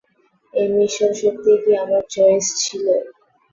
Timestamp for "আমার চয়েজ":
1.83-2.45